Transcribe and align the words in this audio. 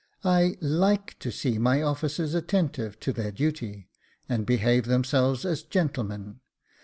I 0.23 0.57
/ike 0.63 1.19
to 1.19 1.29
see 1.31 1.59
my 1.59 1.83
officers 1.83 2.33
attentive 2.33 2.99
to 3.01 3.13
their 3.13 3.31
duty, 3.31 3.87
and 4.27 4.47
behave 4.47 4.85
themselves 4.85 5.45
as 5.45 5.61
gentlemen. 5.61 6.39